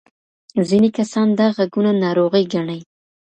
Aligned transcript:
ځینې 0.69 0.89
کسان 0.97 1.27
دا 1.39 1.47
غږونه 1.57 1.91
ناروغي 2.03 2.43
ګڼي. 2.53 2.79